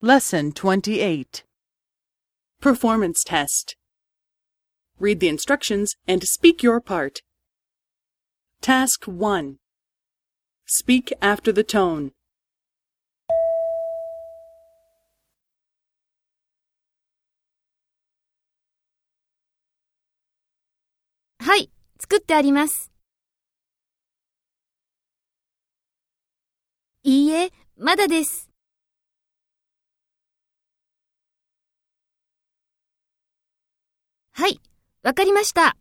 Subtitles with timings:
[0.00, 1.44] Lesson 28
[2.60, 3.76] Performance Test
[4.98, 7.20] Read the instructions and speak your part.
[8.60, 9.58] Task 1
[10.66, 12.12] Speak after the tone.
[21.38, 21.70] はい、
[22.00, 22.90] 作ってあります。
[27.04, 28.44] いいえ、まだです。
[34.38, 34.60] はい、
[35.02, 35.78] わかりました。